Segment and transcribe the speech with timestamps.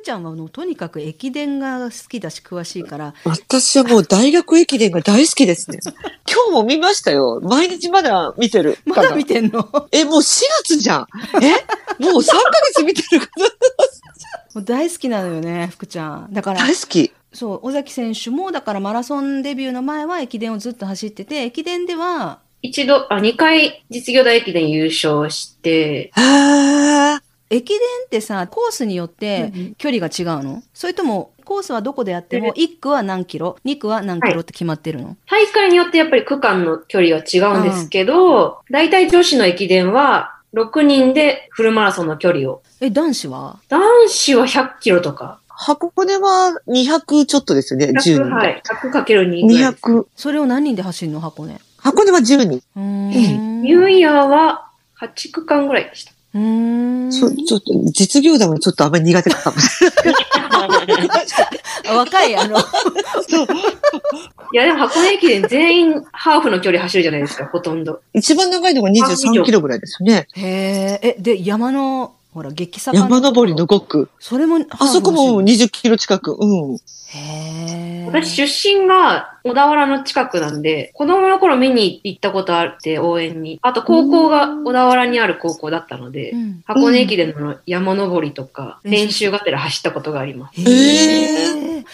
[0.00, 5.80] 福ちゃんはもうとにかく駅伝が好きだし詳しいから、私はもう大学駅伝が大好きですね。
[6.26, 7.38] 今日も見ましたよ。
[7.42, 8.78] 毎日まだ見てる。
[8.86, 9.88] まだ見てんの？
[9.92, 11.06] え、もう4月じゃん。
[11.42, 11.50] え？
[12.02, 12.34] もう3ヶ
[12.72, 13.28] 月見てるか
[14.54, 16.28] もう大好きなのよね、福ちゃん。
[16.32, 16.66] だからら。
[16.66, 17.12] 大、好き。
[17.34, 42.62] そう、尾崎選手も、だからマラソンデビューの前は駅伝をずっと走ってて、駅伝では、一度、あ、二回実業団駅伝優勝して、あ駅伝ってさ、コースによってうんうん距離が違うの、それとも、コースはどこでやっても、1区は何キロ、2区は何キロって決まってるの、大会によってやっぱり区間の距離は違うんですけど、大体女子の駅伝は6人でフルマラソンの距離を。
[42.80, 43.58] え、男子は？
[43.68, 45.40] 男子は100キロとか。
[45.48, 48.30] 箱根は200ちょっとですよね、10 100、人。
[48.30, 48.62] はい。
[48.64, 49.84] 100かける2ぐらいです。
[49.84, 50.06] 200。
[50.16, 51.20] それを何人で走るの？
[51.20, 51.60] 箱根。
[51.78, 52.62] 箱根は10人。
[52.76, 53.62] うーん。
[53.62, 54.70] ニューイヤーは
[55.00, 56.12] 8区間ぐらいでした。
[56.34, 56.99] うーん。
[57.10, 60.14] ちょ、ちょっと、実業団はちょっとあんまり苦手かもしれない。
[61.88, 62.62] あ 若い、あの、い
[64.56, 68.00] や、でも箱根駅伝全員ハーフの距離走るじゃないですか、ほとんど。
[68.14, 70.26] 一番長いのが23キロぐらいですよね。
[70.34, 74.10] へえ、え、で、山の、ほら、激坂山登りの5区。
[74.20, 76.36] それも、あそこも20キロ近く。
[76.38, 76.74] うん。
[76.76, 76.78] へ
[77.16, 78.06] え。
[78.06, 83.58] 私出身が小田原の近くなんで、子供の頃見に行ったことあって、応援に。
[83.62, 90.60] あと高校が小田原にある高校だったのでう、ん箱根駅伝の山登りとか、練習練習がてら走ったことがあります。
[90.60, 91.84] へえ。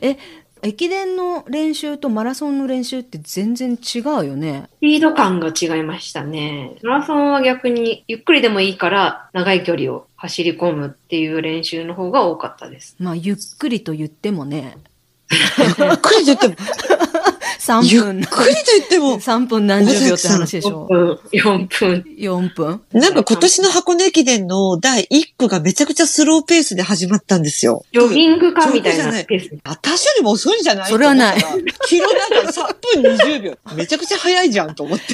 [0.00, 0.18] え、
[0.66, 4.68] 駅伝の練習とマラソンの練習って全然違うよね。
[4.78, 6.76] スピード感が違いましたね。
[6.82, 12.96] マラソンは逆にゆっくりでもいいから長い距離を走り込むっていう練習の方が多かったです。
[12.98, 14.76] まあ、ゆっくりと言ってもね、
[15.30, 16.54] ゆっくりと言っても、
[17.66, 20.86] 3ゆっ分、くりと言っても、 3分何十秒って話でし4ょ。
[20.86, 22.04] 分、4分。
[22.16, 27.84] 4分なんか今年の箱根駅伝の第1区がめちゃくちゃスローペースで始まったんですよ。
[27.92, 29.50] ジョギングかみたいなペース。
[29.64, 31.44] 私よりも遅いんじゃないそれはない
[31.86, 33.58] キロなんか3分20秒。
[33.74, 35.04] めちゃくちゃ早いじゃんと思って。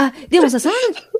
[0.00, 0.70] あ、でもさ、3,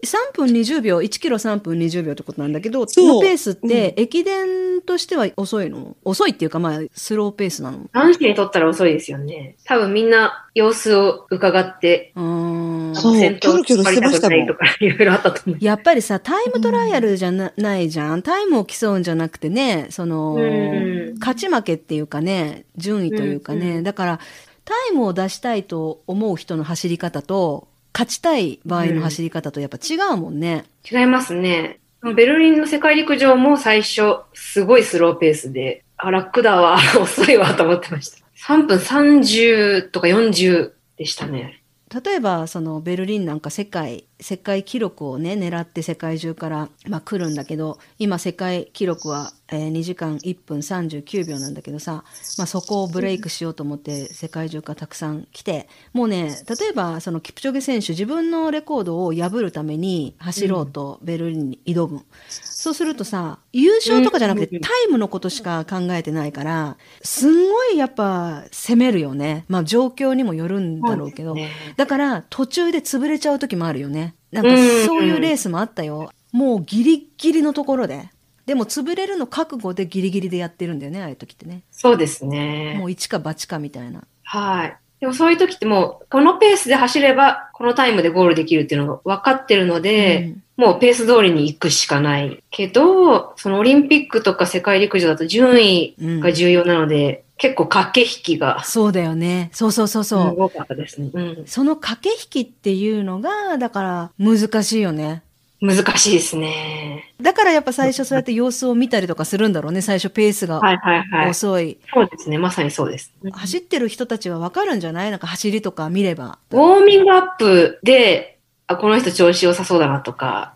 [0.04, 5.96] 3分20秒、1キロ3分20秒ってことなんだけど、そのペースって、駅伝としては遅いの？
[6.04, 7.90] 遅いっていうか、まあ、スローペースなの？
[7.92, 9.56] 男子にとったら遅いですよね。
[9.64, 12.90] 多分みんな様子を伺って、うー。
[12.92, 12.94] ん。
[12.94, 14.38] そう先頭キョロキョロしてましたもん。
[14.38, 15.58] 引っ張りたくないとかいろいろあったと思う。
[15.60, 18.22] やっぱりさ、タイムトライアルじゃな,、ないじゃん。
[18.22, 21.18] タイムを競うんじゃなくてね、その、うん。
[21.18, 23.82] 勝ち負けっていうかね、順位というかね、うん。
[23.82, 24.20] だから、
[24.64, 30.64] タイムを出したいと思う人の走り方と、勝ちたい場合の走り方とやっぱ違うもんね。
[30.90, 31.80] 違いますね。
[32.02, 38.18] ベルリンの世界陸上も最初、すごいスローペースで、あ、楽だわ、 遅いわと思ってました。
[38.46, 41.62] 3分30とか40でしたね。
[42.04, 52.04] 例えばそのベルリンなんか世界世界記録をね狙って世界中から、まあ、来るんだけど今世界記録は、えー2時間1分39秒なんだけどさ、
[52.36, 64.62] まあ、そこをブレイクしようと思って世界中からたくさん来てもうね例えばそのキプチョゲ選手自分のレコードを破るために走ろうとベルリンに挑む、そうするとさ優勝とかじゃなくてうん。
[64.62, 69.44] タイムのことしか考えてないからすんごいやっぱ攻めるよね。
[69.48, 71.34] まあ状況にもよるんだろうけど。
[71.34, 71.50] ね。
[71.76, 74.07] だから途中で潰れちゃう時もあるよね。
[74.32, 76.10] なんかうんそういうレースもあったよ。
[76.32, 78.10] もうギリギリのところで。
[78.46, 81.64] でも潰れるの覚悟でギリギリでやってるんだよね、ああいう時ってね。
[81.70, 82.76] そうですね。
[82.78, 84.04] もう一か八かみたいな。
[84.22, 84.76] はい。
[85.00, 92.42] でもそういう時ってもう、このペースで走れば、このタイムでゴールできるっていうのが分かってるので、もうペース通りに行くしかない。
[92.50, 99.50] けど、そのオリンピックとか世界陸上だと順位うんが重要なので、結構駆け引きがそうだよね。
[99.52, 100.34] そうそうそうそう。
[100.36, 101.10] 多かったですね。
[101.12, 101.44] うん。
[101.46, 102.08] その駆け
[102.40, 105.22] 引きっていうのが、だから難しいよね。
[105.60, 107.12] 難しいですね。
[107.20, 109.80] だからやっぱ最初そうやって様子を見たりとかするんだろうね。
[109.82, 111.30] 最初ペースがはいはいはい。
[111.30, 111.78] 遅い。
[111.92, 112.38] そうですね。
[112.38, 113.12] まさにそうです。
[113.32, 115.10] 走ってる人たちはわかるんじゃない？
[115.10, 116.38] なんか走りとか見れば。
[116.50, 118.38] ウォーミングアップで、
[118.68, 120.54] あ、この人調子良さそうだなとか、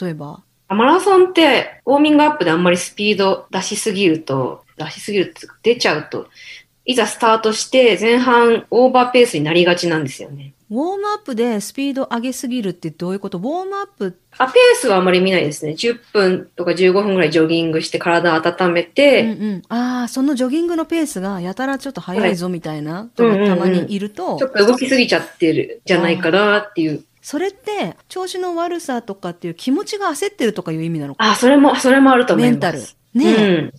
[0.00, 0.42] 例えば？
[0.68, 6.28] マラソンって、ウォーミングアップであんまりスピード出しすぎると、出しすぎるって出ちゃうと、
[6.84, 10.54] いざスタートして前半オーバーペースになりがちなんですよね。
[10.74, 13.38] ウォームアップでスピード上げすぎるってどういうこと？
[13.38, 15.72] ウォームアップあ、ペースはあまり見ないですね。
[15.72, 27.04] 10分とか15分ぐらいジョギングして体温めて、うんうん、ああ、そのジョギングのペースがやたらちょっと速いぞみたいな、うんうんうんたまにいると、ちょっと動きすぎちゃってるじゃないかなっていう。
[27.22, 32.52] それって調子の悪さとかっていう気持ちが焦ってるとかいう意味なのかあ、それも、それもあると思います。
[32.52, 32.80] メンタル。
[33.14, 33.72] ねえ、うん。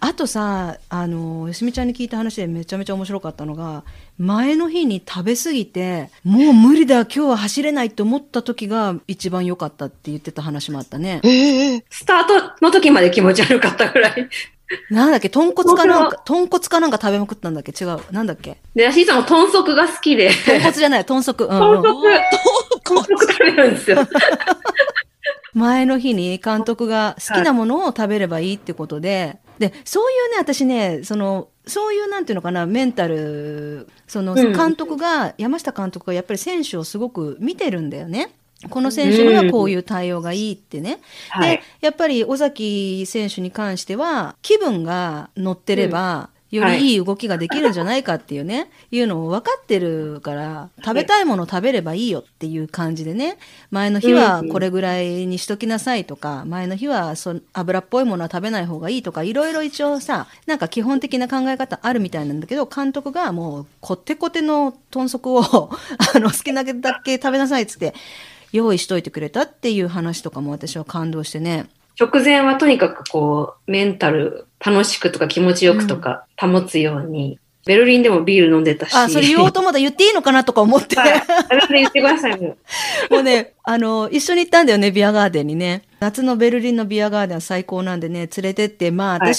[0.00, 3.84] あとさ、あの、よしみちゃんに聞いた話でめちゃめちゃ面白かったのが、
[4.18, 11.20] 前の日に食べ過ぎて、もう無理だ、今日は走れないって思った時が一番良かったって言ってた話もあったね。
[11.24, 12.26] ええスター
[12.58, 14.28] トの時まで気持ち悪かったぐらい。
[14.90, 17.72] なんだっけ、豚骨かなんか、豚骨かなんか食べまくったんだっけ？
[17.72, 18.00] 違う。
[18.10, 18.56] なんだっけ？
[18.74, 21.44] で、アシーさんも豚足が好きで、豚骨じゃない、豚足。
[21.44, 21.86] うん、豚うん。
[21.86, 21.92] 足、
[22.84, 23.98] 豚足食べるんですよ。
[25.54, 38.30] 前の日に監督が好きなものを食べればいいってことで、で、そういうね、私ね、その、そういうなんていうのかな、メンタル、そのうん監督が、山下監督がやっぱり選手をすごく見てるんだよね。
[38.70, 41.00] この選手にはこういう対応がいいってね。
[41.28, 41.62] はいで。
[41.80, 53.38] やっぱり尾崎選手に関しては気分が乗ってれば、よはいりいい動きができるんじゃないかっていうね、いうのを分かってるから、食べたいもの食べればいいよっていう感じでね、
[53.70, 65.40] 前の日はこれぐらいにしときなさいとか、前の日はそ油っぽいものは食べない方がいいとか、いろいろ一応さ、なんか基本的な考え方あるみたいなんだけど、監督がもうこってこての豚足を
[66.14, 67.94] あの好きなだけ食べなさいっつって、
[68.52, 71.66] 用意しといてくれたっていう話とかも私は感動してね。
[71.98, 78.94] 直前はとにかくこう、メンタル楽しくとか気持ちよくとか保つように、ベルリンでもビール飲んでたし。
[78.94, 80.94] あ、それ言おうと思ったら言っていいのかなとか思って。
[80.94, 81.22] はい。
[81.70, 82.56] 言ってください、も
[83.10, 83.14] う。
[83.14, 85.82] もうね、あの、一緒に行ったんだよね、ビアガーデンにね。
[85.98, 89.34] 夏のベルリンのビアガーデンは最高なんでね、連れてって、まあ、はい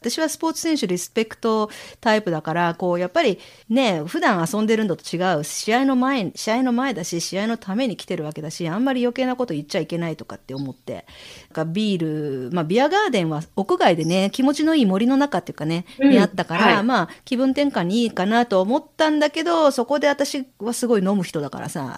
[0.00, 10.94] 私はスポーツ選手リスペクトタイプだから、こう、やっぱりね、普段遊んでるのと違う、試合の前、試合の前だし、試合のために来てるわけだし、あんまり余計なこと言っちゃいけないとかって思って。
[10.94, 11.04] なん
[11.54, 16.10] かビール、まあ、ビアガーデンは屋外でね、気持ちのいい森の中っていうかね、うん。
[16.10, 16.84] にあったから、はい。
[16.84, 21.94] まあ、気分転換にいいかなと思ったんだけど、そこで私はすごい飲む人だからさ、な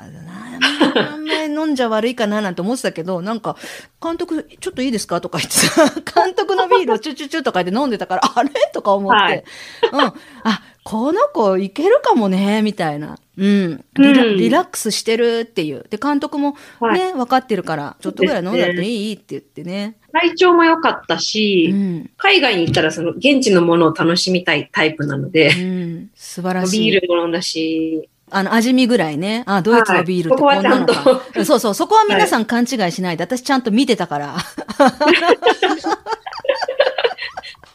[1.13, 3.57] あんまり飲んじゃ悪いかななんて思ってたけど、なんか、
[4.03, 5.21] 監督、ちょっといいですか？
[5.21, 5.85] とか言ってさ、
[6.25, 8.51] 監督のビールをチュチュチュとか言って飲んでたから、 あれ？
[8.73, 9.45] とか思って、はい
[9.93, 10.01] うん。
[10.45, 13.19] あ、この子いけるかもね、みたいな。
[13.37, 14.25] うんリラ。
[14.25, 15.87] うんリラックスしてるっていう。
[15.91, 16.57] で、監督も
[16.93, 19.97] ね、分かってるから、ちょっとぐらい飲んだっていいって言ってね。
[20.13, 22.11] 体調も良かったうし、ん。
[22.17, 26.11] 海外に行ったらその現地のものを楽しみたいタイプなので、うん。
[26.15, 26.91] 素晴らしい。
[26.91, 29.43] ビールも飲んだし、あの、味見ぐらいね。
[29.47, 30.93] あ、ドイツのビールってこんなのか。
[30.93, 34.37] はいそこはちゃんそうそう、そこは皆さん勘違いしないで、私ちゃんと見てたから。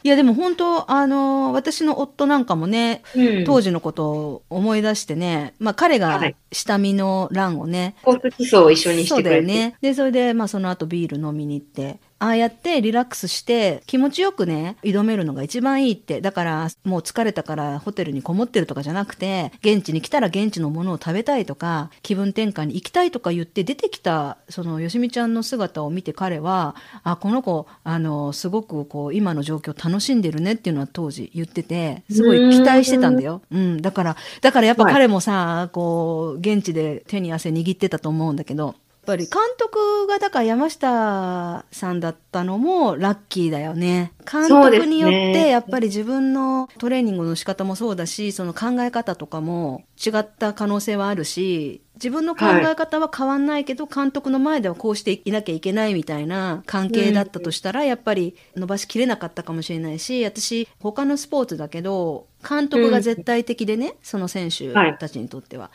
[0.06, 9.46] いや、でも本当、あの、私の夫なんかもね、うん当時のことを思い出してね、まあ彼がはい下見の欄をね、交通基礎を一緒にしそうてくれて。
[9.48, 9.76] だよね。
[9.80, 16.22] で、それで、まあその後ビール飲みに行って、ああやってリラックスして気持ちよくね、挑めるのが一番いいって。
[16.22, 33.42] だから、もう疲れたからホテルにこもってるとかじゃなくて、現地に来たら現地のものを食べたいとか、気分転換に行きたいとか言って出てきた、そのよしみちゃんの姿を見て彼は、あ、この子、あの、すごくこう、今の状況楽しんでるねっていうのは当時言ってて、すごい期待してたんだよ。
[33.50, 33.82] うん。
[33.82, 38.74] だから、だからやっぱ彼もさ、こう、現地で手に汗握ってたと思うんだけど、
[39.06, 44.12] ぱり監督がだから山下さんだったのもラッキーだよね。
[44.30, 65.70] 監督によってやっぱり自分のトレーニングの仕方もそうだし、その考え方とかも違った可能性はあるし、自分の考え方は変わんないけど、監督の前ではこうしていなきゃいけないみたいな関係だったとしたら、やっぱり伸ばしきれなかったかもしれないし、私、他のスポーツだけど、監督が絶対的でね、その選手たちにとっては。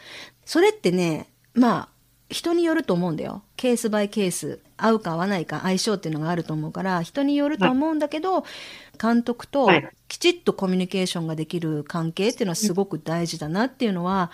[0.46, 1.90] それってね、まあ、
[2.32, 3.44] 人によると思うんだよ。
[3.58, 4.60] ケースバイケース。
[4.78, 8.44] 合うか合わないか相性っていうのがあると思うから、人によると思うんだけど、
[9.00, 14.32] 監督とはいきちっとコミュニケーションができる関係っていうのはすごく大事だなっていうのは、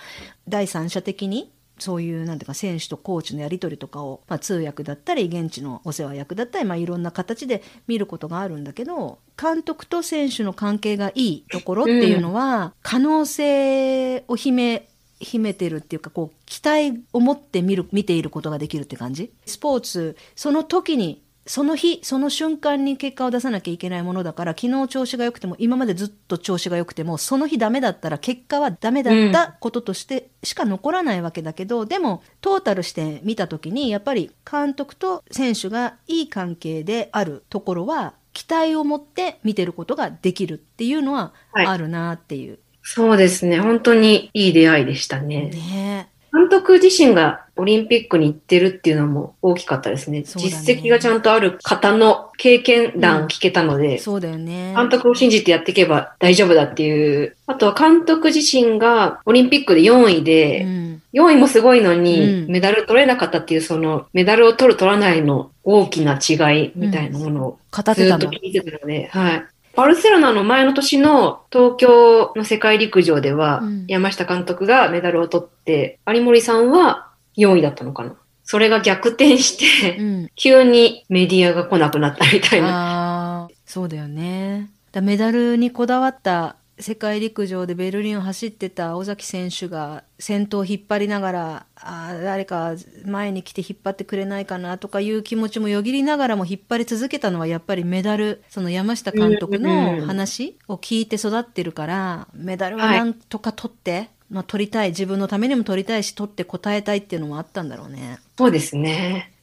[0.47, 14.87] 第三者的にそういうなんていうか選手とコーチのやり取りとかを、まあ、通訳だったり現地のお世話役だったり、まあ、いろんな形で見ることがあるんだけど監督と選手の関係がいいところっていうのは、可能性を秘め
[15.19, 19.31] 秘めてるっていうかこう期待を持って見る見ていることができるって感じ？
[19.45, 41.65] スポーツその時にその日その瞬間に結果を出さなきゃいけないものだから昨日調子が良くても今までずっと調子が良くてもその日ダメだったら結果はダメだったこととしてしか残らないわけだけど、でもトータルして見た時にやっぱり監督と選手がいい関係であるところは期待を持って見てることができるっていうのははい。
[41.65, 42.59] あるなっていう。
[42.89, 43.59] そうですね。
[43.59, 45.49] 本当にいい出会いでしたね。
[45.49, 50.19] ね監督自身がオリンピックに行ってるっていうのも大きかったですね。
[50.19, 54.73] ね実績がちゃんとある方の経験談を聞けたので、そうだよね。
[54.73, 57.35] 監督を信じてやっていけば大丈夫だっていう。
[57.45, 68.37] あとは監督自身がオリンピックで4位で、うん4位もすごいのに、うんメダル取れなかったっていう、その、メダルを取る取らないの大きな違いみたいなものをずっと聞。
[68.41, 69.45] いてたので、はい。
[69.77, 78.15] バルセロナの前の年の東京の世界陸上では、うん山下監督がメダルを取って、有森さんは4位だったのかな。
[78.43, 79.55] それが逆転し
[79.91, 80.29] て、うん。
[80.35, 83.47] 急にメディアが来なくなったみたいな。
[83.65, 84.71] そうだよね。
[84.91, 108.19] だメダルにこだわった世界陸上でベルリンを走ってた尾崎選手が先頭を引っ張りながらあー誰か前に来て引っ張ってくれないかなとかいう気持ちもよぎりながらも引っ張り続けたのはやっぱりメダルその山下監督の話を聞いて育ってるからメダルはなんとか取って、まあ、取りたい自分のためにも取りたいし取って答えたいっていうのもあったんだろうね。
[108.37, 109.33] そうですね。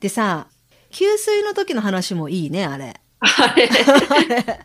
[0.00, 0.48] でさ
[0.90, 3.00] 給水の時の話もいいねあれ。
[3.24, 3.68] あ れ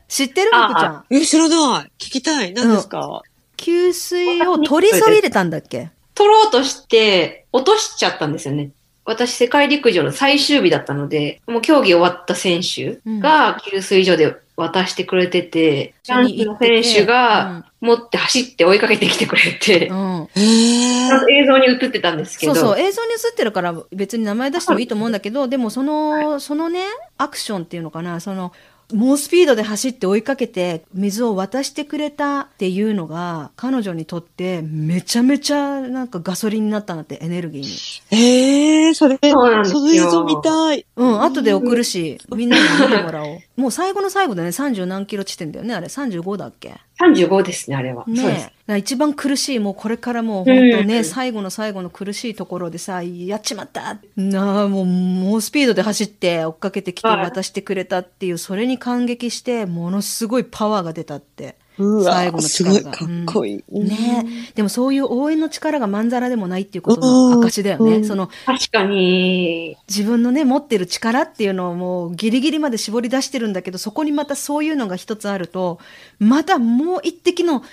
[0.08, 1.06] 知ってる福ちゃん？
[1.10, 1.92] え、知らない。
[1.98, 2.54] 聞きたい。
[2.54, 3.22] 何ですか、
[3.58, 5.90] 給水を取りそびれたんだっけ？
[6.16, 8.72] 取ろうとして落としちゃったんですよね。
[9.10, 26.84] 私、世界陸上の最終日だったので、もう競技終わった選手が給水所で渡してくれてて、一緒に男子の選手が持って走って追いかけてきてくれて、うん、へえちゃんと映像に映ってたんですけど、そうそう映像に映ってるから別に名前出してもいいと思うんだけどでもその、そのね
[27.18, 28.54] アクションっていうのかなその
[28.92, 37.70] 猛スピードで走って追いかけて水を渡してくれたっていうのが彼女にとってめちゃめちゃなんかガソリンになったんだってエネルギーに。
[38.18, 40.86] へえそれ、そうなんですよその映像見たい。
[40.96, 43.40] うん、後で送るし、みんなに見てもらおう。
[43.58, 45.88] もう最後の最後でね、30何キロ地点だよね、あれ。
[45.88, 46.74] 35だっけ？
[47.00, 48.04] 35ですね、あれは。
[48.08, 48.52] ねそうです。
[48.78, 61.56] 一番苦しい、もうこれからもう本当ね、うん最後の最後の苦しいところでさ、やっちまったなあ、もう猛スピードで走って追っかけてきてはい渡してくれたっていう、それに感激して、ものすごいパワーが出たって。
[61.80, 63.80] うわ最後のすごい力がかっこいい。
[63.84, 64.26] ね。
[64.54, 67.98] でもそういう応援の力がまんざらでもないっていうことの証だよね。
[67.98, 68.06] うん。
[68.06, 75.80] その確かに、自分のね持ってる力っていうのをもうギリギリまで絞り出してるんだけどそこにまたそういうのが一つあると
[76.20, 77.64] またもう一滴の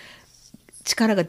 [0.85, 1.25] 力が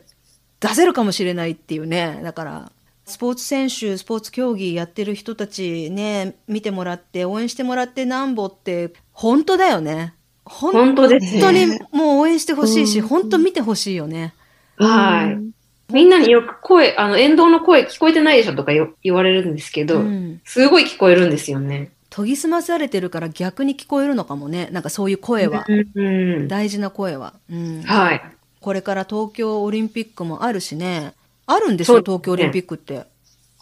[0.60, 2.20] 出せるかもしれないっていうね。
[2.24, 2.72] だから
[3.06, 10.14] スポーツ選手スポーツ競技やってる人たちね見てもらって応援してもらってなんぼって本当だよね
[10.50, 11.42] 本本当ですね。
[11.42, 14.34] 当にもう応援してほしいしうん本当見てほしいよね。
[14.78, 15.94] はい。
[15.94, 21.92] みんなによく声、あの、沿道の声聞こえてないでしょとかよ言われるんですけど、うんすごい聞こえるんですよね。
[22.10, 27.34] 研ぎ澄まされてるから逆に聞こえるのかもねなんかそういう声は、うんうん大事な声は。
[27.52, 28.22] うんはい。
[28.60, 31.14] これから東京オリンピックもあるしね。
[31.46, 33.06] あるんですよ、ね東京オリンピックって。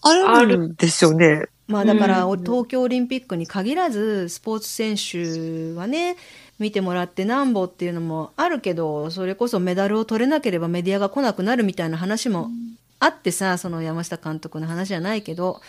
[0.02, 1.46] あるんでしょうね。
[1.68, 6.16] まあだから、うん東京オリンピックに限らず、スポーツ選手はね、
[6.60, 12.50] 見てもらってなんぼっていうのもあるけど、それこそメダルを取れなければメディアが来なくなるみたいな話も
[13.00, 15.62] あってさ、その山下監督の話じゃないけど、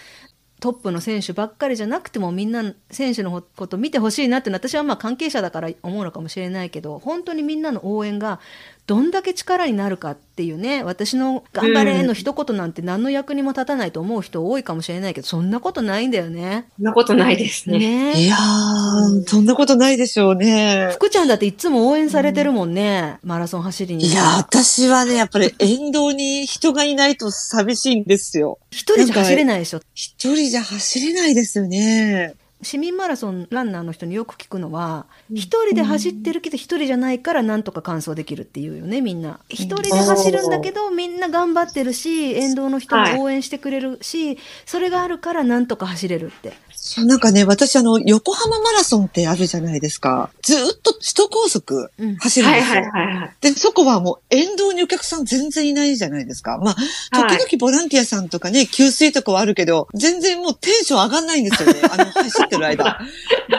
[0.60, 8.40] トップの選手ばっかりじゃなくてもみんな選手のこと見てほしいなって私はまあ関係者だから思うのかもしれないけど本当にみんなの応援が
[8.86, 16.66] どんだけ力になるかっていうね私の「頑張れ!」の一言なんて何の役にも立たないと思う人多いかもしれないけどそんなことないんだよね。
[16.76, 17.78] そんなことないですね。
[17.78, 20.90] ねいやー、そんなことないでしょうね。
[20.92, 24.06] 福ちゃんだっていつも応援されてるもんね、マラソン走りに。
[24.06, 28.58] いやー、私はね、やっぱり沿道に人がいないと寂しいんですよ。
[28.70, 29.80] 一人じゃ走れないでしょ。
[29.94, 32.34] 一人じゃ走れないですよね。
[32.62, 46.52] 市民マラソンランナーの人によく聞くのは一人で走ってるけど一人じゃないからなんとか完走できるっていうよねみんな一人で走るんだけどみんな頑張ってるし沿道の人も応援してくれるし、それがあるからなんとか走れるって
[46.86, 50.30] そう、なんかね、私あの、横浜マラソンってあるじゃないですか。
[50.42, 52.74] ずーっと首都高速うん走るんですよ。
[52.74, 53.36] はいはいはいはい。
[53.40, 56.58] で、そこはもう沿道にお客さん全然いないじゃないですか。
[56.58, 61.80] まあ、はい時々ボランティアさんとかね、給水とかはあるけど、全然もうテンション上がんないんですよね。
[61.90, 62.98] あの、走ってる間。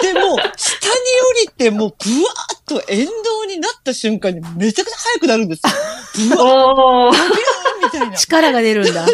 [0.02, 0.94] で、もう、下に
[1.44, 5.62] 降りて、もう、ブワーッと沿道になった瞬間にめちゃくちゃ速くなるんです
[6.20, 6.36] よ。
[6.36, 7.18] ブワー。
[7.84, 8.18] みたいな。
[8.18, 9.10] 力が出るんだうん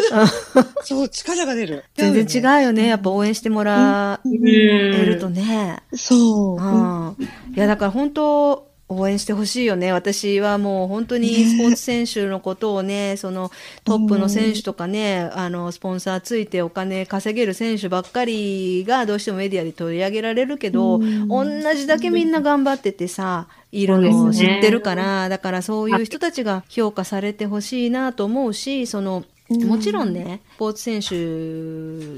[0.82, 1.84] そう、力が出る。
[1.96, 6.56] 全然違うよねやっぱ応援してもらうえうんるとね、そう。
[6.56, 7.16] うん、
[7.54, 9.92] いやだから本当応援してほしいよね。
[9.92, 13.50] 私はもう本当にスポーツ選手のことをねその
[13.84, 20.98] トップの選手とかねあのスポンサーついてお金稼げる選手ばっかりがどうしてもメディアで取り上げられるけど
[21.28, 31.14] 同じだけみんな頑張っててさいるのを知ってるから、だからそういう人たちが評価されてほしいなと思うしそのもちろんねスポーツ選手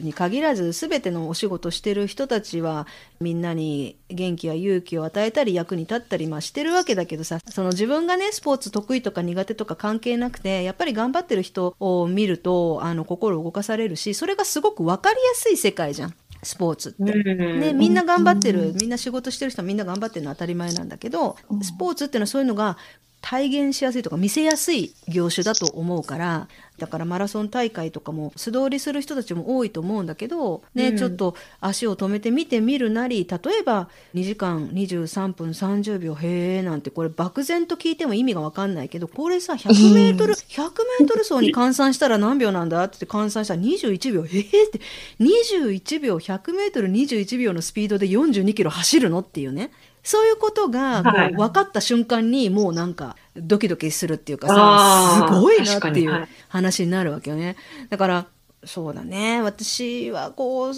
[0.03, 2.87] に限らず全てのお仕事してる人たちは
[3.21, 17.03] みんなに元気や勇気を与えたり役に立ったりまあしてるわけだけどさその自分がねスポーツ得意とか苦手とか関係なくてやっぱり頑張ってる人を見るとあの心動かされるしそれがすごく分かりやすい世界じゃんスポーツって。
[17.03, 18.73] ね、みんな頑張ってる。
[18.79, 22.77] みんな仕事してる人はみんな頑張ってるのは当たり前なんだけどスポーツっていうのはそういうのが
[23.21, 30.97] 体現しやすいとか見せやすい業種だと思うからだからマラソン大会とかも素通りする人たちも多いと思うんだけど、ねうん。
[30.97, 44.81] ちょっと足を止めて見てみるなり例えば2時間23分30秒へえなんてこれ漠然と聞いても意味が分かんないけどこれさ 100m100 100m 走に換算したら何秒なんだって言って換算したら21秒へえって。
[45.21, 49.71] 21秒 100m21 秒のスピードで42キロ走るのっていうね
[50.07, 56.29] そういうことがこうはい分かった瞬間にもうなんかドキドキするっていうかさすごいなっていうい。
[56.49, 57.57] 話になるわけよね。
[57.91, 58.27] だから
[58.65, 59.43] そうだね。
[59.43, 60.73] 私はこう、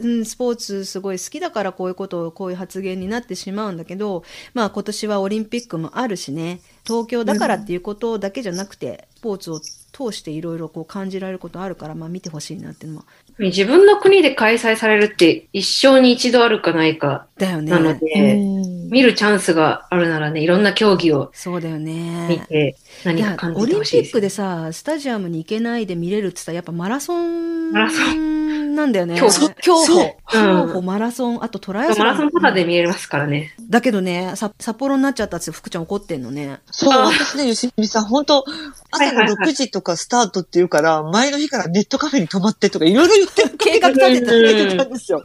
[0.00, 13.04] うん、スポーツすごい好きだからこういうことをこういう発言になってしまうんだけどまあ今年はオリンピックもあるしね東京だからっていうことだけじゃなくて、スポーツを通していろいろこう感じられることあるから、まあ、見てほしいなっていうのは
[13.38, 17.70] 自分の国で開催されるって一生に一度あるかないかだよね。
[17.70, 18.36] なので、
[18.90, 22.46] 見るチャンスがあるならね、いろんな競技をそうだよ見ね。
[22.48, 24.06] て何か感オリンじてほしいです。
[24.08, 27.96] ピックでさスタジアムに行けないで見れるって言ったらやっぱマラソンマラソ
[28.74, 29.18] なんだよね。
[29.18, 29.50] 競歩。
[29.60, 29.86] 競歩。
[29.86, 30.14] そう。
[30.30, 30.78] 競歩。
[30.78, 30.84] うん。
[30.86, 32.06] マラソンあとトライアスロン。
[32.06, 33.54] マラソンとかで見れますからね。
[33.68, 36.60] だけどねさ札幌になっちゃったって福ちゃん怒ってんのね。
[36.70, 38.44] そう、あ私ね、吉見さん、本当
[38.90, 39.50] 朝のはいはいはい。
[39.50, 44.32] 6時とかスタートっていうから、前の日からネットカフェに泊まってとかいろいろ言って 計画立てた。
[44.34, 45.24] うん言ってたんですよ。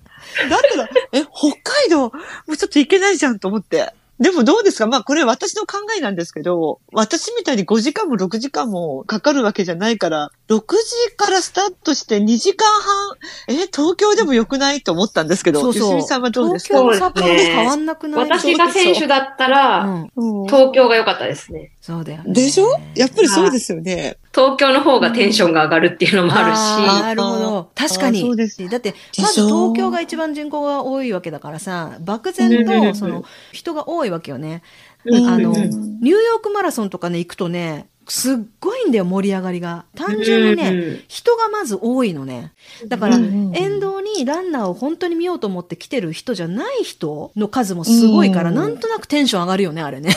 [0.50, 2.12] だったら、え、北海道、も
[2.50, 3.94] うちょっと行けないじゃんと思って。
[4.18, 4.88] でもどうですか？
[4.88, 15.84] まあこれ私の考えなんですけど、私みたいに5時間も6時間もかかるわけじゃないから、6時からスタートして2時間半、え、東京でも良くないと思ったんですけど、そうそう。
[15.84, 20.46] 吉見さんはどうです東か京も札幌も変わんなくない私が選手だったうら、ん、うん。
[20.46, 21.72] 東京が良かったですね。
[21.82, 22.34] そうだよね。
[22.34, 22.70] でしょ？
[22.96, 24.18] やっぱりそうですよね。
[24.34, 27.72] 東京の方がテンションが上がるっていうのもあるし、なるほど。
[27.74, 28.22] 確かに。
[28.22, 34.62] そうですだってまず東京が一番人口が多いわけだからさ漠然とその人が多いわけよね。
[35.06, 35.56] うんあのうん。
[36.02, 39.86] ニューヨークマラソンとかね行くとねすっごいんだよ盛り上がりが。
[39.96, 42.54] 単純にね、うん人がまず多いのね。
[42.88, 50.12] だから、うん沿道にランナーを本当に見ようと思って来てる人じゃない人の数もすごいから、うんなんとなくテンション上がるよねあれね。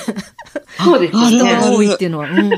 [0.79, 1.53] そうですある人ね。
[1.53, 2.51] が多いっていうのは、うん、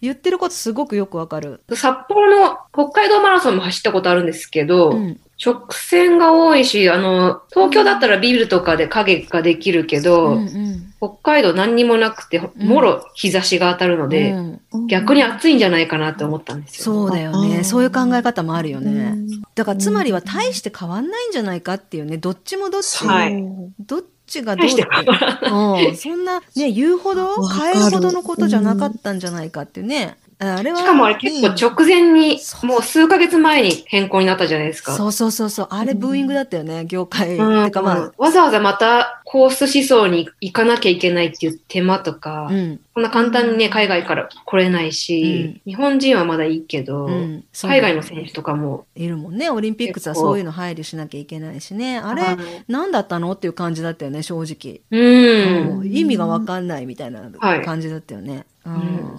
[0.00, 10.92] 言ってることすごくよくわかる、札幌の北海道マラソンも走ったことあるんですけど、うん、直線が多いし、あの、東京だったらビルとかで影ができるけど、うんうん。
[10.98, 14.86] 北海道何にもなくて、もろ日差しが当たるので、うん。
[14.86, 16.84] 逆に暑いんじゃないかなって思ったんですよ。
[16.84, 17.64] そうだよね。
[17.64, 18.90] そういう考え方もあるよね。
[18.90, 19.28] うん。
[19.54, 23.42] だからつまりは大して変わんないんじゃないかっていうねどっちもどっち、はい。
[23.78, 25.86] どっちがどう大して変わらない。
[25.86, 34.96] うん、そんなね言うほど変えるほどのことじゃなかったんじゃないかっていうねあれはしかもあれ結構直前にもう数ヶ月前に変更になったじゃないですか。
[34.96, 35.68] そうそうそうそう。
[35.70, 37.64] あれブーイングだったよね業界、うん。
[37.66, 42.80] てかまあわざわざまたコース思想に行かなきゃいけないっていう手間とか、うん。
[42.94, 47.08] こんな簡単にね、海外から来れないし、日本人はまだいいけど、
[47.62, 51.98] 海外の選手とかも、いるもんねオリンピックはそういうの配慮しなきゃいけないしね。
[51.98, 52.36] あれはい。
[52.66, 53.32] 何だったの？
[53.32, 55.80] っていう感じだったよね正直、うん。
[55.80, 57.62] うん意味がわかんないみたいなはい。
[57.62, 58.44] 感じだったよね、うんうん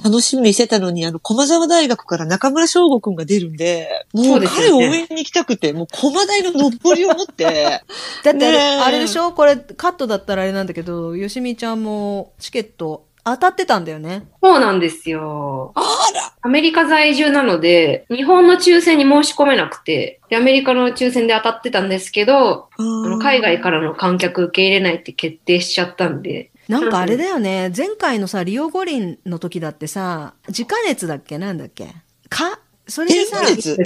[0.03, 7.43] 楽しみにしてたのに、あの、駒沢大学から中村翔吾くんが出るんで、もそう彼を応援に行きたくて、もう駒大の登りを持って、
[8.23, 9.31] だってあれでしょ？
[9.33, 14.23] これカットだったらあれなんだけどよしみちゃんもチケット当たってたんだよね。
[14.41, 15.71] そうなんですよ。
[15.75, 15.81] あ
[16.15, 16.33] ら。
[16.41, 27.71] アメリカ在住なので、日本の抽選に申し込めなくて、でアメリカの抽選で当たってたんですけど、あの海外からの観客受け入れないって決定しちゃったんで、なんかあれだよね。
[27.75, 31.37] 前回のさリオ五輪の時だってさ自家熱だっけ？
[31.37, 31.93] なんだっけ？
[32.29, 32.59] か？
[32.87, 33.77] それでさ天狗熱。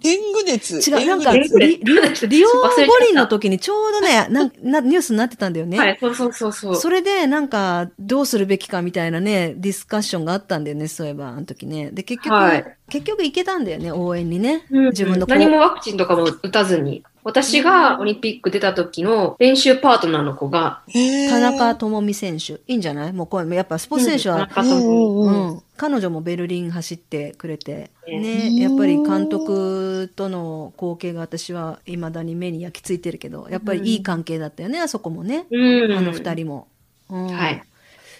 [0.00, 0.90] 天狗熱。
[0.90, 6.76] 違うなんかリリオリオ五輪の時にちょうどねなんなニュースになってたんだよね、はい、そうそうそうそう。
[6.76, 11.90] それでなんかどうするべきかみたいなねディスカッションがあったんだよねそういえばあの時ね。
[11.92, 12.76] で結局、はい。
[12.88, 17.04] 結局行けたんだよね応援にね、うん自分の子何もワクチンとかも打たずに。
[17.22, 20.80] 私がオリンピック出た時の練習パートナーの子が、
[21.28, 22.54] 田中智美選手。
[22.54, 23.12] いいんじゃない？
[23.12, 24.86] もうこれやっぱスポーツ選手は、田中智美。
[24.86, 28.50] ううんん、彼女もベルリン走ってくれて、ね。
[28.50, 35.92] ね、やっぱり監督との光景が私はいまだに目に焼き付いてるけどやっぱりいい関係だったよねあそこもね、うん。
[35.92, 36.68] あの二人も、
[37.10, 37.26] うん。
[37.28, 37.62] はい。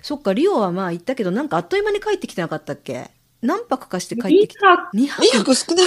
[0.03, 3.11] そっかリオはまあ行ったけどなんかあっという間に帰ってきてなかったっけ？
[3.43, 5.23] 何泊かして帰ってきた2泊。
[5.23, 5.83] 2泊少な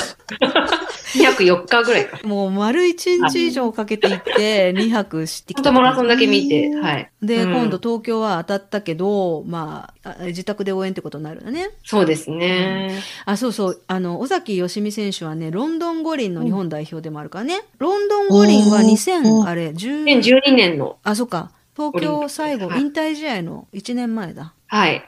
[1.14, 2.20] 204日ぐらいか。
[2.28, 5.64] もう丸1日以上かけて行って2泊してきた。
[5.64, 7.12] ちょっとマラソンだけ見て、はい。
[7.22, 7.54] で、うん。
[7.54, 11.70] 今度東京は当たったけどまああ自宅で応援ってことになるんだね。
[11.84, 13.02] そうですね。
[13.26, 13.82] あそうそう。
[13.88, 19.48] あの尾崎義美選手はねロンドン五輪の日本代表でもあるからね、ロンドン五輪はお2000ー。
[19.48, 21.52] あれ10 2012年の、あそっか。
[21.76, 24.54] 東京最後引退試合の1年前だ。
[24.68, 25.04] はい。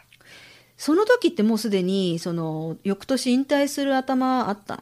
[0.77, 4.81] その時ってもうすでにその翌年引退する頭あったの？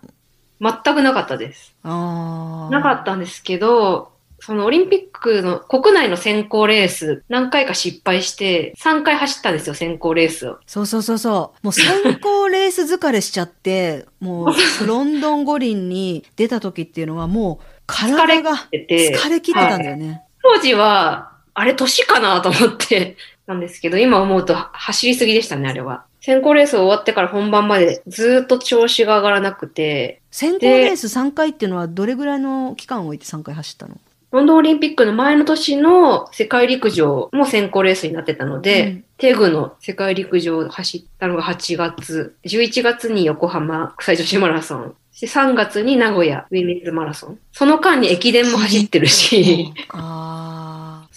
[0.63, 1.76] 全くなかったです。
[1.84, 10.60] なかったんですけど、そのオリンピックの国内の選考レース何回か失敗して、3回走ったんですよ、選考レースを。
[10.65, 11.65] そうそうそうそう。
[11.65, 20.23] もう先行レース疲れしちゃって、 もうロンドン五輪に出た時っていうのはもう体が疲れ切ってたんだよね。
[20.41, 26.06] 当時は、あれ年かなと思ってたんですけど、今思うと走りすぎでしたね、あれは。
[26.21, 33.97] 選考レース終わってから本番までずっと調子が上がらなくて、先行レース3回っていうのはどれぐらいの期間を置いて3回走ったの？
[34.32, 39.03] ロンドンオリンピックの前の年の世界陸上も選考レースになってたので、うん。
[39.17, 47.39] テグの世界陸上を走ったのが8月、11月に横浜国際女子マラソン、そして3月に名古屋ウィメンズマラソン。
[47.51, 50.62] その間に駅伝も走ってるし、あ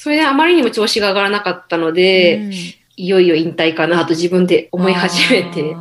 [0.06, 1.92] それであまりにも調子が上がらなかったのあ。
[1.92, 2.52] で、うん
[2.98, 5.74] いよいよ引退かなと自分で思い始めて。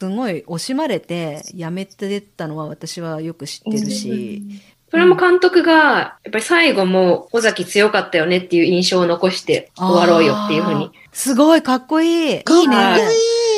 [0.00, 4.42] すごい惜しまれてやめてったのは私はよく知ってるし、
[4.90, 10.90] それも監督が、やっぱり最後も尾崎強かったよねっていう印象を残して終わろうよっていうふうに。
[11.12, 12.08] すごいかっこいい。
[12.08, 12.96] いいね。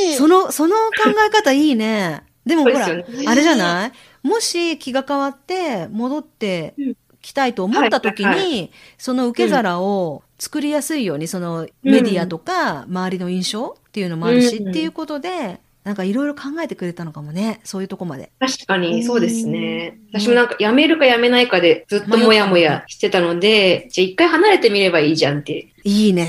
[0.08, 0.14] いい。
[0.16, 2.24] その、その考え方いいね。
[2.44, 3.92] でもほら、ねあれじゃない？
[4.26, 6.74] もし気が変わって戻って
[7.22, 17.60] きたいと思った時に、はいはその受け皿を作りやすいように、そのメディアとか周りの印象っていうのもあるし、うんっていうことで、なんかいろいろ考えてくれたのかもね。
[17.64, 18.30] そういうとこまで。
[18.38, 19.98] 確かに、そうですね。
[20.12, 25.68] うん私もなんか辞めるか辞めないかでずっともやもやしてたので、じゃあ一回離れてみればいいじゃんって。
[25.84, 26.24] いいね、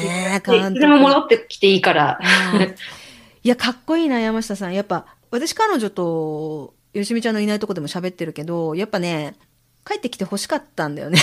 [0.46, 2.20] でいつでも戻ってきていいから。
[2.54, 2.76] うん
[3.42, 4.74] いや、かっこいいな、山下さん。
[4.74, 9.36] やっぱ、私彼女と、よしみちゃんのいないとこでも喋ってるけど、やっぱね、
[9.86, 11.20] 帰ってきて欲しかったんだよね。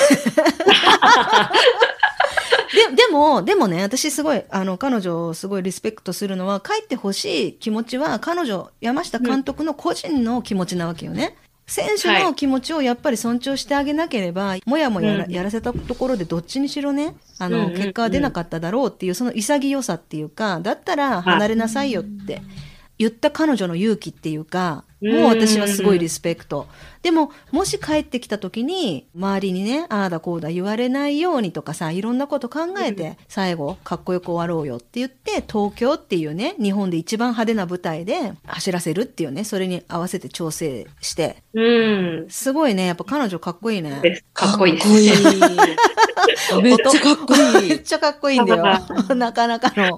[2.90, 11.36] ででも、でもね、私すごい、あの、彼女をすごいリスペクトするのは、帰ってほしい気持ちは、彼女、山下監督の個人の気持ちなわけよね。
[11.66, 15.32] 選手の気持ちをやっぱり尊重してあげなければ、もやもやらうん。
[15.32, 17.76] やらせたところでどっちにしろね、あの、うんうんうん。
[17.76, 22.42] 結果は出なかっただろうっていう、その潔さっていうか、だったら離れなさいよって
[22.98, 26.66] 言った彼女の勇気っていうか、もう私はすごいリスペクト。
[27.02, 42.26] でも、もし帰ってきた時に、周りにね、ああだこうだ言われないようにとかさ、いろんなこと考えて、最後、かっこよく終わろうよって言って、東京っていうね、日本で一番派手な舞台で走らせるっていうね、それに合わせて調整して、うん。
[42.30, 44.22] すごいね、やっぱ彼女かっこいいね。
[44.32, 44.86] かっこいいです。
[44.88, 45.70] かっこい
[46.60, 47.68] い めっちゃかっこいい。
[47.68, 48.64] めっちゃかっこいいんだよ。
[49.14, 49.96] なかなかの。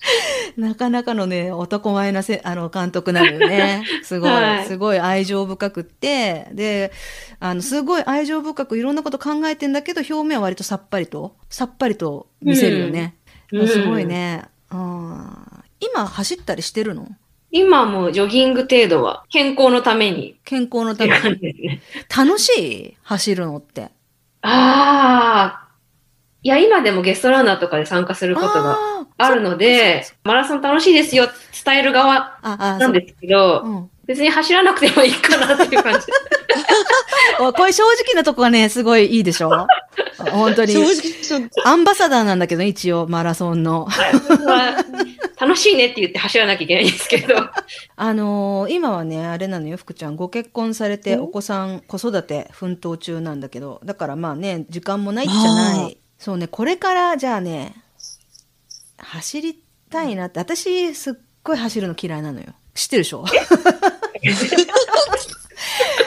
[0.56, 3.84] なかなかのね、男前なせあの監督なのよね。
[4.04, 6.92] すごい、はいすごい愛情深くって、で、
[7.40, 13.16] あの、すごい愛情深くいろんなこと考えてんだけど、表面は割とさっぱりと、さっぱりと見せるよね。
[13.52, 14.44] うんすごいね。
[14.70, 15.36] うん
[15.80, 17.08] 今走ったりしてるの？
[17.50, 21.80] 今もジョギング程度は健康のために健康のったてめに。
[22.14, 22.50] 楽し
[22.92, 22.96] い？
[23.02, 23.90] 走るのって。
[24.42, 25.67] ああ。
[26.42, 28.78] いや、今でもゲストランナーとかで参加することが
[29.18, 31.28] あるので、マラソン楽しいですよ、
[31.64, 33.90] 伝える側なんですけど、うん。
[34.06, 36.06] 別に走らなくてもいいかなっていう感じ。
[37.40, 39.66] おこういう正直なとこがね、すごいいいでしょ？
[40.30, 40.80] 本当に正。
[41.38, 43.86] 直、アンバサダーなんだけど、一応、マラソンの。
[45.40, 47.34] 楽しいねって言って走らなきゃいけないんですけど、
[47.96, 50.16] あのー今はね、あれなのよ、福ちゃん。
[50.16, 55.98] ご結婚されて、うんお子さん、子育て、奮闘中なんだけど、だからまあね、時間もないじゃなあい。
[56.18, 57.74] そうね、これから、じゃあね、
[58.98, 62.46] 走りたいなって、私、すっごい走るの嫌いなのよ。
[62.74, 63.24] 知ってるでしょ？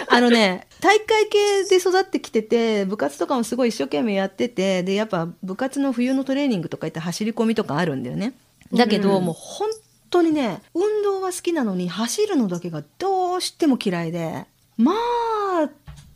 [0.08, 8.34] あのね、大会系で育ってきてて、部活とかもすごい一生懸命やってて、で、やっぱ部活の冬のトレーニングとか行って走り込みとかあるんだよね。
[8.74, 9.69] だけど、うんもう本
[10.10, 14.45] 当にね、運動は好きなのに走るのだけがどうしても嫌いで、
[14.78, 15.69] まあ、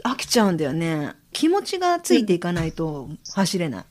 [0.03, 1.13] 飽きちゃうんだよね。
[1.35, 3.85] 気持ちがついていかないと走れない。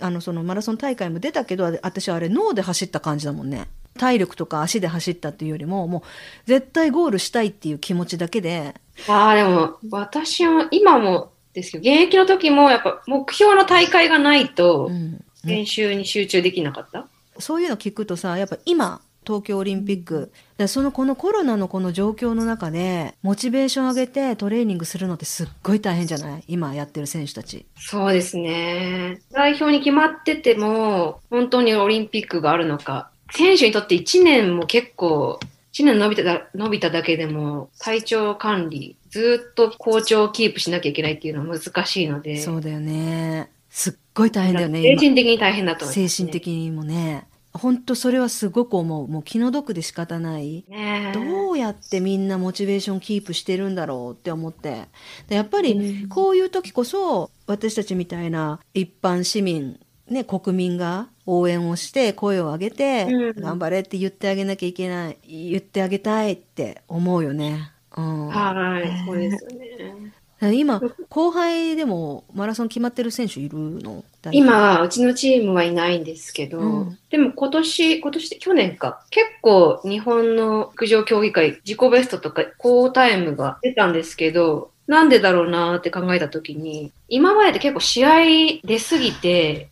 [0.00, 3.68] あの、そのマラソン大会も出たけど、私あれ脳で走った感じだもんね。
[3.98, 6.02] 体力とか足で走ったっていうよりも、もう
[6.46, 8.74] 絶対ゴールしたいっていう気持ちだけで、
[9.08, 17.06] ああ、でも私は今もですけど、現役の時もやっぱ目標の大会がないとうん練習に集中できなかった？
[17.38, 20.30] そういうの聞くとさやっぱ今東京オリンピック
[20.62, 26.44] でそのこのコロナのこの状況の中でモチベーション上げてトレーニングするのってすっごい大変じゃない？
[26.46, 27.66] 今やってる選手たち。
[27.76, 29.20] そうですね。
[29.32, 33.10] 代表に決まってても、本当にオリンピックがあるのか。
[33.32, 35.40] 選手にとって1年も結構、
[35.72, 43.50] 1年伸びただ伸びただけでも、体調管理、ずっと好調をキープしなきゃいけないっていうのは難しいので、そうだよね。
[43.68, 47.26] すっごい大変だよね精今神的に大変だと思います、精神的にもね。
[47.52, 49.08] 本当それはすごく思う。
[49.08, 50.64] もう気の毒で仕方ない。
[51.12, 54.88] どうやってみんなモチベーションキープしてるんだろうって思って。
[55.28, 65.18] でやっぱりうんこういう時こそ私たちみたいな一般市民、ね、国民が応援をして声を上げて、うん頑張れって言ってあげなきゃいけない
[65.50, 67.70] 言ってあげたいって思うよね。
[67.96, 70.21] うん、はい、そうですよね。
[70.50, 74.02] 今後輩でもマラソン決まってる選手いるの？
[74.32, 89.68] 今はうちのチームはいないんですけど、うんでも今年、今年って去年か、結構日本の陸上競技会自己ベストとか高タイムが出たんですけど、なんでだろうなーって考えたときに、今までって結構試合出すぎて、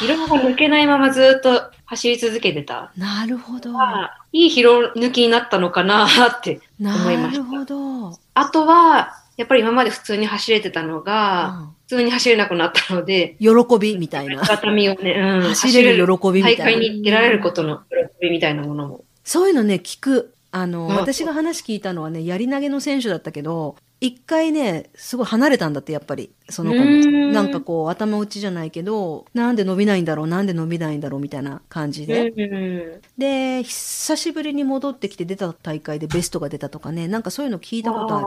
[0.00, 2.92] 疲労が抜けないままずっと走り続けてた。
[2.96, 3.72] なるほど。
[3.72, 6.60] まあいい疲労抜きになったのかなーって。
[6.78, 8.18] 思いましたなるほど。
[8.34, 14.40] あとは、やっぱり今まで普通に走れてたのが、普通に走れなくなったので、うん喜びみたいな。
[14.42, 16.80] 肩身をね、うん、走れる喜びみ大たいな。
[16.80, 19.04] 会に出られることの喜びみたいなものも。
[19.24, 20.34] そういうのね、聞く。
[20.54, 26.32] あの、うん私が話聞いたのはね、やり投げの選手だったけど、一回ね、すごい離れたんだって、やっぱり。
[26.50, 27.32] その子も。
[27.32, 32.30] なんかこう、頭打ちじゃないけど、なんで伸びないんだろう、なんで伸びないんだろう、みたいな感じで。
[32.30, 38.26] うんで、久しぶりに戻ってきて出た大会でベストが出たとかね、なんかそういうの聞いたことある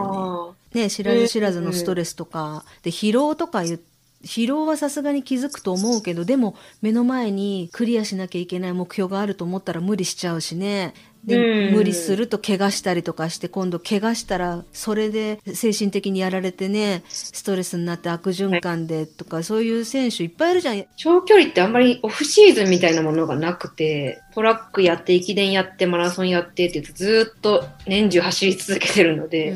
[0.79, 0.85] ね。
[0.85, 3.79] あね、知らず知らずのストレスとか、で疲労とか言っ
[4.23, 11.75] 疲労はさすがに気づくと思うけどでも目の前にクリアしなきゃいけない目標があると思ったら無理しちゃうしねで、うん。
[11.75, 20.85] 無理すると怪我したりとかして今度怪我したらそれで精神的にやられてねストレスになって悪循環でとか、そういう選手いっぱいいるじゃん。
[20.97, 29.55] 長距離ってあんまりオフシーズンみたいなものがなくて、トラックやって、駅伝やって、マラソンやってって言うとずーっと年中走り続けてるので、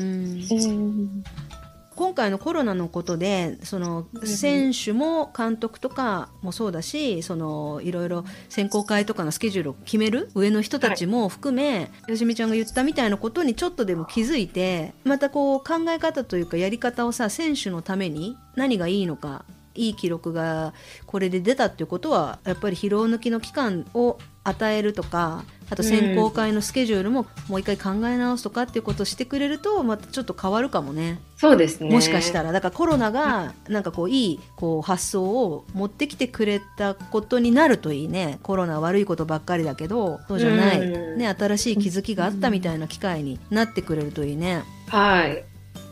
[2.00, 4.26] 今回のコロナのことでそのうん。
[4.26, 20.72] 選手も監督とかもそうだしそのいろいろ選考会とかのスケジュールを決める上の人たちも含め、よしみちゃんが言ったみたいなことにちょっとでも気づいてまたこう考え方というかやり方をさ選手のために何がいいのかいい記録が
[21.06, 24.18] これで出たっていうことはやっぱり疲労抜きの期間を
[24.50, 31.20] 与えるとかあと選考会のスケジュールももう一回考え直すとかっていうことをしてくれるとまたちょっと変わるかもね。
[31.36, 31.90] そうですね。
[31.90, 44.64] もしかしたらだからコロナがなんかこういいこう発想を持ってきてくれたことになるといいねコロナは悪いことばっかりだけどそうじゃない、うんね、新しい気づきがあったみたいな機会になってくれるといいね。
[44.88, 45.44] はい。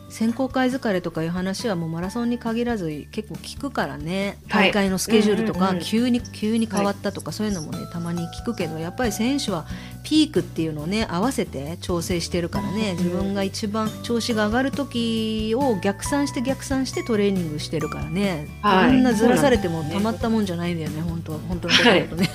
[0.09, 4.37] 選考会疲れとかいう話はもうマラソンに限らず結構聞くからね。
[4.49, 4.69] はい。
[4.69, 9.65] 大会のスケジュールとか急に急に変わったとかそういうのもねたまに聞くけどやっぱり選手は
[10.03, 12.91] ピークっていうのをね合わせて調整してるからね。
[12.91, 12.97] うん。
[12.97, 18.47] 自分が一番調子が上がる時を逆算して逆算してトレーニングしてるからね。
[18.61, 18.91] はい。
[18.91, 21.39] こんなずらされてもたまったもんじゃないんだよね本当は。
[21.47, 22.29] 本当のこと言うとね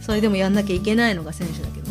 [0.00, 1.84] それでもやんなきゃいけないのが選手だけど